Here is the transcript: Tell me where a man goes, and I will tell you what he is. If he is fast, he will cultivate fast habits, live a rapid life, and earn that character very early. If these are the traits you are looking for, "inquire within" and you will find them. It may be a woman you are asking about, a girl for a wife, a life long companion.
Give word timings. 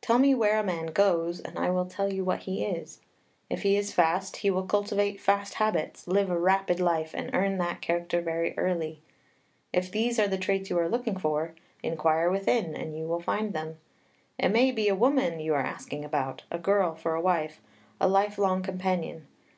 Tell 0.00 0.18
me 0.18 0.34
where 0.34 0.58
a 0.58 0.64
man 0.64 0.86
goes, 0.86 1.40
and 1.40 1.58
I 1.58 1.68
will 1.68 1.84
tell 1.84 2.10
you 2.10 2.24
what 2.24 2.44
he 2.44 2.64
is. 2.64 3.02
If 3.50 3.64
he 3.64 3.76
is 3.76 3.92
fast, 3.92 4.36
he 4.38 4.50
will 4.50 4.62
cultivate 4.62 5.20
fast 5.20 5.52
habits, 5.60 6.06
live 6.08 6.30
a 6.30 6.38
rapid 6.38 6.80
life, 6.80 7.10
and 7.12 7.28
earn 7.34 7.58
that 7.58 7.82
character 7.82 8.22
very 8.22 8.56
early. 8.56 9.02
If 9.70 9.90
these 9.92 10.18
are 10.18 10.26
the 10.26 10.38
traits 10.38 10.70
you 10.70 10.78
are 10.78 10.88
looking 10.88 11.18
for, 11.18 11.54
"inquire 11.82 12.30
within" 12.30 12.74
and 12.74 12.96
you 12.96 13.06
will 13.06 13.20
find 13.20 13.52
them. 13.52 13.76
It 14.38 14.48
may 14.52 14.72
be 14.72 14.88
a 14.88 14.94
woman 14.94 15.38
you 15.38 15.52
are 15.52 15.60
asking 15.60 16.02
about, 16.02 16.44
a 16.50 16.58
girl 16.58 16.94
for 16.94 17.14
a 17.14 17.20
wife, 17.20 17.60
a 18.00 18.08
life 18.08 18.38
long 18.38 18.62
companion. 18.62 19.26